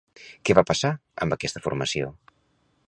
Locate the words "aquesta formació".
1.37-2.13